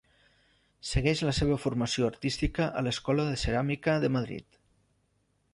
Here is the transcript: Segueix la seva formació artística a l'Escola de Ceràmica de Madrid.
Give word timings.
Segueix 0.91 1.21
la 1.27 1.33
seva 1.41 1.57
formació 1.65 2.09
artística 2.13 2.71
a 2.81 2.85
l'Escola 2.87 3.29
de 3.31 3.39
Ceràmica 3.45 3.99
de 4.07 4.15
Madrid. 4.19 4.63